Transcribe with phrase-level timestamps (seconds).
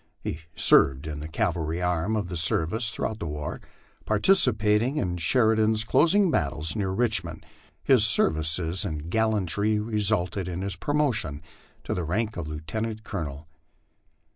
[0.19, 3.61] He served in the cavalry arm of the service through out the war,
[4.03, 7.45] participating in Sheridan's closing battles near Richmond,
[7.83, 11.39] his ser vices and gallantry resulting in his promotion
[11.83, 13.47] to the rank of lieutenant colo nel.